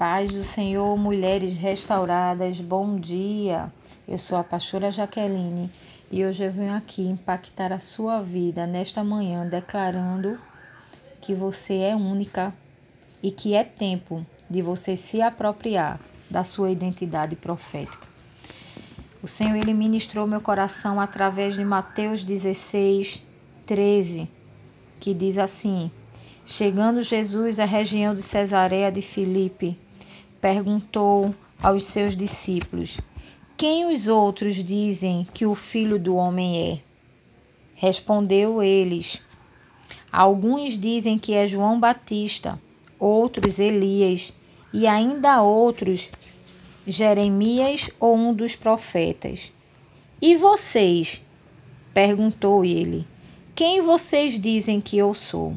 paz 0.00 0.32
do 0.32 0.42
Senhor, 0.42 0.96
mulheres 0.96 1.58
restauradas, 1.58 2.58
bom 2.58 2.98
dia. 2.98 3.70
Eu 4.08 4.16
sou 4.16 4.38
a 4.38 4.42
pastora 4.42 4.90
Jaqueline 4.90 5.70
e 6.10 6.24
hoje 6.24 6.42
eu 6.42 6.50
venho 6.50 6.74
aqui 6.74 7.02
impactar 7.02 7.70
a 7.70 7.78
sua 7.78 8.22
vida 8.22 8.66
nesta 8.66 9.04
manhã, 9.04 9.46
declarando 9.46 10.38
que 11.20 11.34
você 11.34 11.80
é 11.80 11.94
única 11.94 12.50
e 13.22 13.30
que 13.30 13.54
é 13.54 13.62
tempo 13.62 14.24
de 14.48 14.62
você 14.62 14.96
se 14.96 15.20
apropriar 15.20 16.00
da 16.30 16.44
sua 16.44 16.70
identidade 16.70 17.36
profética. 17.36 18.08
O 19.22 19.28
Senhor 19.28 19.54
ele 19.54 19.74
ministrou 19.74 20.26
meu 20.26 20.40
coração 20.40 20.98
através 20.98 21.52
de 21.52 21.62
Mateus 21.62 22.24
16, 22.24 23.22
13, 23.66 24.26
que 24.98 25.12
diz 25.12 25.36
assim: 25.36 25.90
Chegando 26.46 27.02
Jesus 27.02 27.60
à 27.60 27.66
região 27.66 28.14
de 28.14 28.22
Cesareia 28.22 28.90
de 28.90 29.02
Filipe, 29.02 29.78
perguntou 30.40 31.34
aos 31.62 31.84
seus 31.84 32.16
discípulos: 32.16 32.98
Quem 33.56 33.92
os 33.92 34.08
outros 34.08 34.56
dizem 34.56 35.26
que 35.34 35.46
o 35.46 35.54
filho 35.54 35.98
do 35.98 36.16
homem 36.16 36.72
é? 36.72 36.78
Respondeu 37.76 38.62
eles: 38.62 39.20
Alguns 40.10 40.78
dizem 40.78 41.18
que 41.18 41.34
é 41.34 41.46
João 41.46 41.78
Batista, 41.78 42.58
outros 42.98 43.58
Elias, 43.58 44.32
e 44.72 44.86
ainda 44.86 45.42
outros 45.42 46.10
Jeremias 46.86 47.90
ou 47.98 48.16
um 48.16 48.34
dos 48.34 48.56
profetas. 48.56 49.52
E 50.20 50.36
vocês? 50.36 51.20
perguntou 51.92 52.64
ele: 52.64 53.06
Quem 53.54 53.80
vocês 53.82 54.40
dizem 54.40 54.80
que 54.80 54.96
eu 54.96 55.12
sou? 55.14 55.54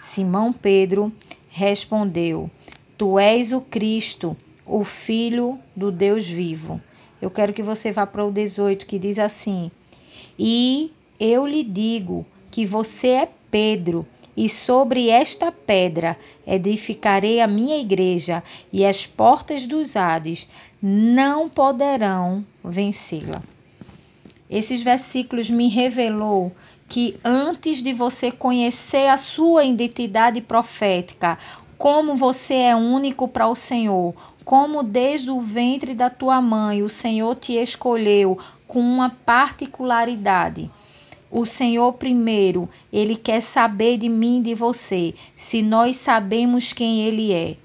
Simão 0.00 0.52
Pedro 0.52 1.12
respondeu: 1.48 2.50
Tu 2.96 3.18
és 3.18 3.52
o 3.52 3.60
Cristo, 3.60 4.36
o 4.64 4.84
Filho 4.84 5.58
do 5.74 5.90
Deus 5.90 6.26
vivo. 6.26 6.80
Eu 7.20 7.30
quero 7.30 7.52
que 7.52 7.62
você 7.62 7.90
vá 7.90 8.06
para 8.06 8.24
o 8.24 8.30
18, 8.30 8.86
que 8.86 8.98
diz 8.98 9.18
assim: 9.18 9.70
E 10.38 10.92
eu 11.18 11.46
lhe 11.46 11.64
digo 11.64 12.24
que 12.50 12.64
você 12.64 13.08
é 13.08 13.28
Pedro, 13.50 14.06
e 14.36 14.48
sobre 14.48 15.10
esta 15.10 15.50
pedra 15.50 16.16
edificarei 16.46 17.40
a 17.40 17.46
minha 17.46 17.78
igreja, 17.78 18.42
e 18.72 18.84
as 18.84 19.06
portas 19.06 19.66
dos 19.66 19.96
Hades 19.96 20.48
não 20.82 21.48
poderão 21.48 22.44
vencê-la. 22.62 23.42
Esses 24.50 24.82
versículos 24.82 25.48
me 25.50 25.68
revelou 25.68 26.52
que 26.88 27.16
antes 27.24 27.82
de 27.82 27.92
você 27.92 28.30
conhecer 28.30 29.08
a 29.08 29.16
sua 29.16 29.64
identidade 29.64 30.40
profética, 30.40 31.38
como 31.78 32.16
você 32.16 32.54
é 32.54 32.76
único 32.76 33.26
para 33.28 33.48
o 33.48 33.54
Senhor, 33.54 34.14
como 34.44 34.82
desde 34.82 35.30
o 35.30 35.40
ventre 35.40 35.94
da 35.94 36.10
tua 36.10 36.40
mãe 36.40 36.82
o 36.82 36.88
Senhor 36.88 37.34
te 37.36 37.54
escolheu 37.54 38.38
com 38.66 38.80
uma 38.80 39.10
particularidade. 39.10 40.70
O 41.30 41.44
Senhor 41.44 41.92
primeiro, 41.94 42.68
ele 42.92 43.16
quer 43.16 43.40
saber 43.40 43.98
de 43.98 44.08
mim 44.08 44.38
e 44.38 44.42
de 44.42 44.54
você, 44.54 45.14
se 45.34 45.62
nós 45.62 45.96
sabemos 45.96 46.72
quem 46.72 47.00
ele 47.02 47.32
é. 47.32 47.56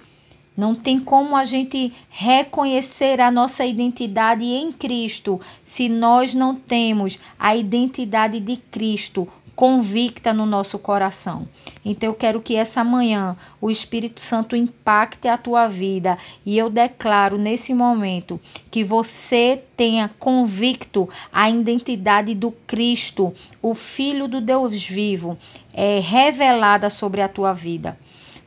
Não 0.58 0.76
tem 0.76 1.00
como 1.00 1.38
a 1.38 1.46
gente 1.46 1.94
reconhecer 2.10 3.22
a 3.22 3.32
nossa 3.32 3.66
identidade 3.66 4.44
em 4.44 4.72
Cristo 4.72 5.40
se 5.66 5.88
nós 5.88 6.34
não 6.34 6.54
temos 6.54 7.18
a 7.40 7.56
identidade 7.56 8.40
de 8.40 8.58
Cristo 8.58 9.26
convicta 9.60 10.32
no 10.32 10.46
nosso 10.46 10.80
coração. 10.80 11.46
Então 11.84 12.08
eu 12.08 12.14
quero 12.14 12.40
que 12.40 12.56
essa 12.56 12.82
manhã 12.82 13.36
o 13.60 13.70
Espírito 13.70 14.22
Santo 14.22 14.56
impacte 14.56 15.28
a 15.28 15.38
tua 15.38 15.68
vida 15.68 16.18
e 16.46 16.58
eu 16.58 16.70
declaro 16.70 17.38
nesse 17.38 17.74
momento 17.74 18.40
que 18.72 18.86
você 18.86 19.62
tenha 19.76 20.10
convicto 20.18 21.10
a 21.30 21.50
identidade 21.50 22.34
do 22.34 22.52
Cristo, 22.52 23.34
o 23.62 23.76
Filho 23.76 24.30
do 24.30 24.40
Deus 24.40 24.82
vivo, 24.88 25.38
é 25.74 26.00
revelada 26.00 26.90
sobre 26.90 27.22
a 27.22 27.28
tua 27.28 27.52
vida. 27.52 27.98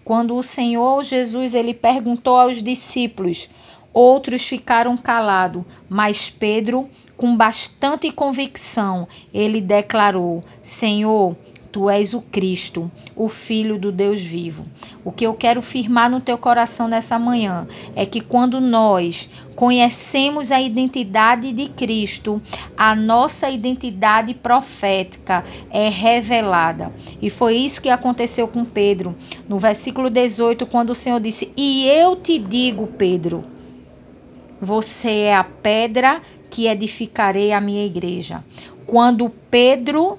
Quando 0.03 0.35
o 0.35 0.43
Senhor 0.43 1.05
Jesus 1.05 1.55
ele 1.55 1.75
perguntou 1.75 2.37
aos 2.37 2.63
discípulos, 2.63 3.51
outros 3.93 4.45
ficaram 4.45 4.97
calados, 4.97 5.63
mas 5.91 6.31
Pedro, 6.31 6.89
com 7.23 7.37
bastante 7.37 8.11
convicção, 8.11 9.07
ele 9.33 9.61
declarou: 9.61 10.43
Senhor, 10.61 11.37
Tu 11.71 11.89
és 11.89 12.13
o 12.13 12.21
Cristo, 12.21 12.91
o 13.15 13.29
Filho 13.29 13.79
do 13.79 13.93
Deus 13.93 14.21
vivo. 14.21 14.67
O 15.05 15.13
que 15.13 15.25
eu 15.25 15.33
quero 15.33 15.63
firmar 15.63 16.11
no 16.11 16.21
teu 16.21 16.37
coração 16.37 16.89
nessa 16.89 17.21
manhã 17.21 17.69
é 17.95 18.05
que 18.05 18.21
quando 18.21 18.61
nós 18.61 19.31
conhecemos 19.55 20.51
a 20.51 20.61
identidade 20.61 21.53
de 21.53 21.69
Cristo, 21.69 22.43
a 22.77 22.97
nossa 22.97 23.49
identidade 23.49 24.35
profética 24.35 25.45
é 25.71 25.89
revelada. 25.89 26.93
E 27.23 27.31
foi 27.31 27.55
isso 27.55 27.81
que 27.81 27.89
aconteceu 27.89 28.49
com 28.49 28.65
Pedro. 28.65 29.15
No 29.49 29.61
versículo 29.61 30.11
18, 30.11 30.67
quando 30.67 30.91
o 30.91 30.95
Senhor 30.95 31.21
disse: 31.21 31.53
E 31.57 31.87
eu 31.87 32.17
te 32.17 32.37
digo, 32.41 32.89
Pedro, 32.89 33.45
você 34.61 35.11
é 35.11 35.35
a 35.35 35.45
pedra 35.45 36.21
que 36.53 36.67
edificarei 36.67 37.51
a 37.51 37.61
minha 37.63 37.87
igreja. 37.87 38.45
Quando 38.87 39.31
Pedro 39.51 40.19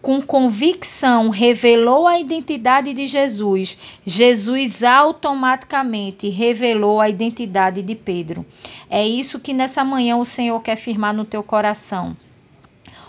com 0.00 0.22
convicção 0.22 1.28
revelou 1.28 2.06
a 2.06 2.20
identidade 2.20 2.94
de 2.94 3.06
Jesus, 3.08 3.76
Jesus 4.06 4.84
automaticamente 4.84 6.28
revelou 6.28 7.00
a 7.00 7.08
identidade 7.08 7.82
de 7.82 7.96
Pedro. 7.96 8.46
É 8.88 9.04
isso 9.04 9.40
que 9.40 9.52
nessa 9.52 9.84
manhã 9.84 10.16
o 10.16 10.24
Senhor 10.24 10.60
quer 10.62 10.76
firmar 10.76 11.12
no 11.12 11.24
teu 11.24 11.42
coração. 11.42 12.16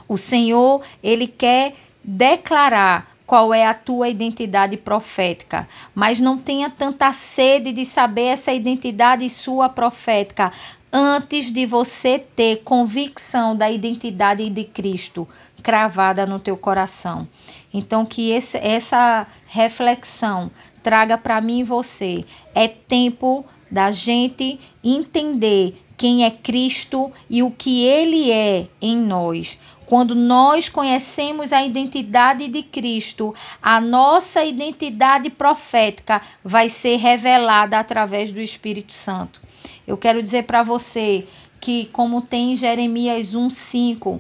O 0.08 0.18
Senhor, 0.18 0.82
ele 1.04 1.28
quer 1.28 1.76
declarar 2.04 3.13
qual 3.26 3.54
é 3.54 3.66
a 3.66 3.74
tua 3.74 4.10
identidade 4.10 4.78
profética, 4.78 5.68
mas 5.96 6.20
não 6.20 6.38
tenha 6.38 6.70
tanta 6.70 7.12
sede 7.14 7.72
de 7.72 7.86
saber 7.86 8.26
essa 8.26 8.52
identidade 8.52 9.30
sua 9.30 9.70
profética 9.70 10.52
antes 10.92 11.52
de 11.52 11.66
você 11.66 12.20
ter 12.20 12.64
convicção 12.64 13.56
da 13.56 13.72
identidade 13.72 14.48
de 14.50 14.64
Cristo 14.64 15.28
cravada 15.64 16.26
no 16.26 16.40
teu 16.40 16.58
coração. 16.58 17.28
Então 17.74 18.06
que 18.06 18.32
esse, 18.32 18.58
essa 18.58 19.26
reflexão 19.48 20.52
traga 20.84 21.18
para 21.18 21.42
mim 21.42 21.62
e 21.62 21.64
você. 21.64 22.26
É 22.54 22.68
tempo 22.68 23.46
da 23.72 23.90
gente 23.90 24.60
entender 24.84 25.82
quem 25.98 26.26
é 26.26 26.32
Cristo 26.32 27.12
e 27.30 27.44
o 27.44 27.52
que 27.52 27.84
ele 27.84 28.32
é 28.32 28.68
em 28.82 28.98
nós. 28.98 29.60
Quando 29.86 30.16
nós 30.16 30.70
conhecemos 30.70 31.54
a 31.54 31.64
identidade 31.64 32.48
de 32.48 32.64
Cristo, 32.64 33.36
a 33.62 33.80
nossa 33.80 34.44
identidade 34.44 35.30
profética 35.30 36.22
vai 36.44 36.70
ser 36.70 36.98
revelada 36.98 37.78
através 37.78 38.32
do 38.32 38.42
Espírito 38.42 38.94
Santo. 38.94 39.42
Eu 39.86 39.98
quero 39.98 40.22
dizer 40.22 40.44
para 40.44 40.64
você 40.64 41.28
que, 41.60 41.86
como 41.92 42.22
tem 42.22 42.54
em 42.54 42.56
Jeremias 42.56 43.36
1,5, 43.36 44.20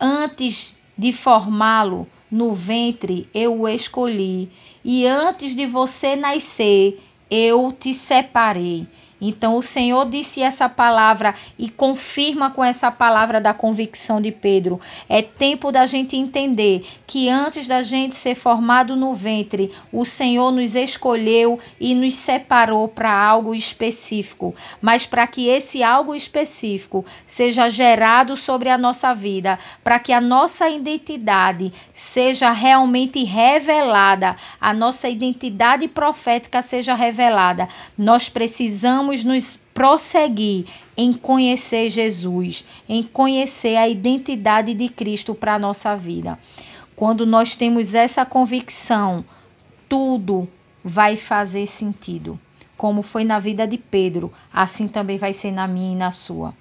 antes 0.00 0.76
de 0.96 1.12
formá-lo 1.12 2.06
no 2.30 2.54
ventre, 2.54 3.28
eu 3.34 3.62
o 3.62 3.68
escolhi, 3.68 4.50
e 4.84 5.06
antes 5.06 5.54
de 5.54 5.66
você 5.66 6.14
nascer, 6.14 7.02
eu 7.30 7.74
te 7.78 7.92
separei. 7.92 8.86
Então 9.20 9.56
o 9.56 9.62
Senhor 9.62 10.08
disse 10.08 10.42
essa 10.42 10.68
palavra 10.68 11.34
e 11.58 11.68
confirma 11.68 12.50
com 12.50 12.62
essa 12.62 12.90
palavra 12.90 13.40
da 13.40 13.52
convicção 13.52 14.20
de 14.20 14.30
Pedro. 14.30 14.80
É 15.08 15.22
tempo 15.22 15.72
da 15.72 15.86
gente 15.86 16.16
entender 16.16 16.86
que 17.06 17.28
antes 17.28 17.66
da 17.66 17.82
gente 17.82 18.14
ser 18.14 18.34
formado 18.34 18.94
no 18.94 19.14
ventre, 19.14 19.72
o 19.92 20.04
Senhor 20.04 20.52
nos 20.52 20.74
escolheu 20.74 21.58
e 21.80 21.94
nos 21.94 22.14
separou 22.14 22.86
para 22.86 23.12
algo 23.12 23.54
específico. 23.54 24.54
Mas 24.80 25.06
para 25.06 25.26
que 25.26 25.48
esse 25.48 25.82
algo 25.82 26.14
específico 26.14 27.04
seja 27.26 27.68
gerado 27.68 28.36
sobre 28.36 28.68
a 28.68 28.78
nossa 28.78 29.14
vida, 29.14 29.58
para 29.82 29.98
que 29.98 30.12
a 30.12 30.20
nossa 30.20 30.68
identidade 30.68 31.72
seja 31.92 32.52
realmente 32.52 33.24
revelada, 33.24 34.36
a 34.60 34.72
nossa 34.72 35.08
identidade 35.08 35.88
profética 35.88 36.62
seja 36.62 36.94
revelada, 36.94 37.68
nós 37.96 38.28
precisamos 38.28 39.07
precisamos 39.08 39.24
nos 39.24 39.56
prosseguir 39.72 40.66
em 40.96 41.12
conhecer 41.12 41.88
Jesus, 41.88 42.64
em 42.88 43.02
conhecer 43.02 43.76
a 43.76 43.88
identidade 43.88 44.74
de 44.74 44.88
Cristo 44.88 45.34
para 45.34 45.54
a 45.54 45.58
nossa 45.58 45.96
vida. 45.96 46.38
Quando 46.94 47.24
nós 47.24 47.56
temos 47.56 47.94
essa 47.94 48.26
convicção, 48.26 49.24
tudo 49.88 50.48
vai 50.84 51.16
fazer 51.16 51.66
sentido. 51.66 52.38
Como 52.76 53.02
foi 53.02 53.24
na 53.24 53.38
vida 53.38 53.66
de 53.66 53.78
Pedro, 53.78 54.32
assim 54.52 54.86
também 54.86 55.16
vai 55.16 55.32
ser 55.32 55.52
na 55.52 55.66
minha 55.66 55.92
e 55.92 55.96
na 55.96 56.12
sua. 56.12 56.52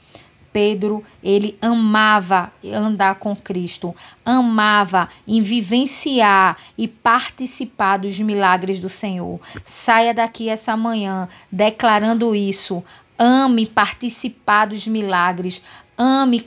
Pedro, 0.57 1.03
ele 1.23 1.55
amava 1.61 2.51
andar 2.65 3.19
com 3.19 3.35
Cristo, 3.35 3.95
amava 4.25 5.07
em 5.27 5.39
vivenciar 5.39 6.57
e 6.75 6.87
participar 6.87 7.97
dos 7.97 8.19
milagres 8.19 8.79
do 8.79 8.89
Senhor. 8.89 9.39
Saia 9.63 10.15
daqui 10.15 10.49
essa 10.49 10.75
manhã 10.75 11.29
declarando 11.51 12.33
isso. 12.33 12.83
Ame 13.19 13.67
participar 13.67 14.65
dos 14.65 14.87
milagres. 14.87 15.61
Ame 15.95 16.43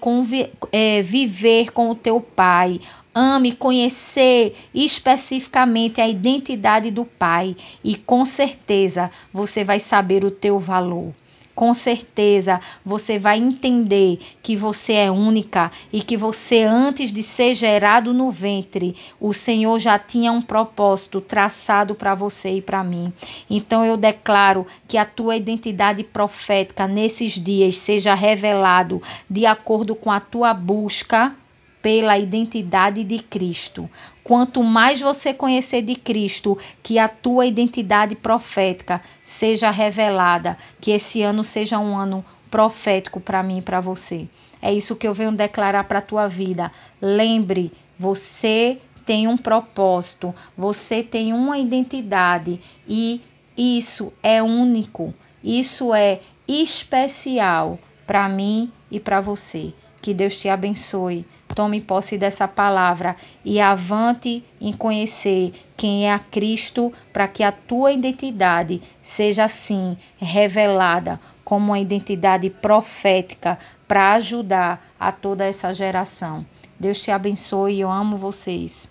é, 0.73 1.03
viver 1.03 1.71
com 1.71 1.89
o 1.89 1.95
teu 1.95 2.21
Pai. 2.21 2.81
Ame 3.15 3.53
conhecer 3.53 4.57
especificamente 4.75 6.01
a 6.01 6.09
identidade 6.09 6.91
do 6.91 7.05
Pai 7.05 7.57
e 7.85 7.95
com 7.95 8.25
certeza 8.25 9.09
você 9.33 9.63
vai 9.63 9.79
saber 9.79 10.25
o 10.25 10.33
teu 10.33 10.59
valor 10.59 11.15
com 11.61 11.75
certeza 11.75 12.59
você 12.83 13.19
vai 13.19 13.37
entender 13.37 14.19
que 14.43 14.57
você 14.57 14.95
é 14.95 15.11
única 15.11 15.71
e 15.93 16.01
que 16.01 16.17
você, 16.17 16.63
antes 16.63 17.13
de 17.13 17.23
ser 17.23 17.55
gerado 17.55 18.15
no 18.15 18.31
ventre, 18.31 18.97
o 19.21 19.35
Senhor 19.35 19.79
já 19.79 19.99
tinha 19.99 20.33
um 20.33 20.41
propósito 20.41 21.21
traçado 21.21 21.95
para 21.95 22.15
você 22.15 22.49
e 22.55 22.63
para 22.63 22.83
mim. 22.83 23.13
Então 23.51 23.85
eu 23.85 23.99
declaro 23.99 24.67
que 24.89 24.97
a 24.97 25.05
tua 25.05 25.37
identidade 25.37 26.03
profética 26.03 26.87
nesses 26.87 27.33
dias 27.33 27.77
seja 27.77 28.15
revelado 28.15 29.03
de 29.29 29.45
acordo 29.45 29.95
com 29.95 30.11
a 30.11 30.19
tua 30.19 30.55
busca 30.55 31.37
pela 31.83 32.19
identidade 32.19 33.05
de 33.05 33.19
Cristo. 33.19 33.89
Quanto 34.23 34.63
mais 34.63 35.01
você 35.01 35.33
conhecer 35.33 35.83
de 35.83 35.95
Cristo, 35.95 36.59
que 36.83 36.99
a 36.99 37.09
tua 37.09 37.47
identidade 37.47 38.15
profética 38.15 39.01
seja 39.25 39.71
revelada, 39.71 40.57
que 40.81 40.91
esse 40.91 41.23
ano 41.23 41.43
seja 41.43 41.79
um 41.79 41.97
ano 41.97 42.25
profético 42.51 43.21
para 43.21 43.43
mim 43.43 43.59
e 43.59 43.63
para 43.63 43.81
você. 43.81 44.27
É 44.61 44.73
isso 44.73 44.97
que 44.97 45.09
eu 45.09 45.15
venho 45.15 45.33
declarar 45.33 45.85
para 45.85 46.01
a 46.01 46.03
tua 46.03 46.27
vida. 46.27 46.71
Lembre, 47.01 47.73
você 47.99 48.79
tem 49.07 49.27
um 49.27 49.37
propósito, 49.37 50.35
você 50.57 51.03
tem 51.03 51.33
uma 51.33 51.59
identidade 51.59 52.61
e 52.87 53.21
isso 53.57 54.13
é 54.23 54.43
único, 54.43 55.15
isso 55.43 55.95
é 55.95 56.21
especial 56.47 57.79
para 58.07 58.29
mim 58.29 58.71
e 58.91 59.01
para 59.01 59.21
você. 59.21 59.73
Que 60.03 60.13
Deus 60.15 60.37
te 60.37 60.49
abençoe. 60.49 61.27
Tome 61.55 61.81
posse 61.81 62.17
dessa 62.17 62.47
palavra 62.47 63.17
e 63.45 63.61
avante 63.61 64.45
em 64.61 64.73
conhecer 64.73 65.53
quem 65.77 66.07
é 66.07 66.13
a 66.13 66.19
Cristo, 66.19 66.93
para 67.13 67.27
que 67.27 67.43
a 67.43 67.51
tua 67.51 67.93
identidade 67.93 68.81
seja 69.03 69.45
assim 69.45 69.97
revelada 70.19 71.19
como 71.45 71.67
uma 71.67 71.81
identidade 71.81 72.49
profética 72.49 73.59
para 73.89 74.13
ajudar 74.13 74.81
a 74.99 75.11
toda 75.11 75.45
essa 75.45 75.75
geração. 75.75 76.47
Deus 76.79 77.03
te 77.03 77.11
abençoe, 77.11 77.81
eu 77.81 77.91
amo 77.91 78.17
vocês. 78.17 78.89